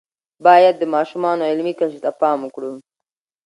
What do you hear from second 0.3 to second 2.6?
باید د ماشومانو علمی کچې ته پام